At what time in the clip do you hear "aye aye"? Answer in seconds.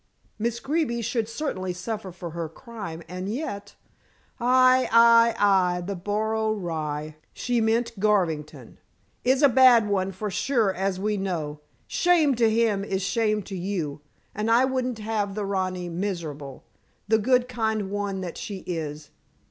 4.39-5.35, 4.91-5.81